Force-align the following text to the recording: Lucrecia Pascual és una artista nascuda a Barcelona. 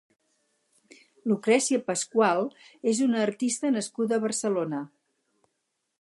Lucrecia 1.31 1.81
Pascual 1.89 2.41
és 2.93 3.03
una 3.09 3.21
artista 3.27 3.73
nascuda 3.77 4.19
a 4.21 4.25
Barcelona. 4.25 4.85